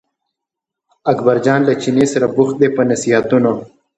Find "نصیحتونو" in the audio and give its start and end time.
2.91-3.51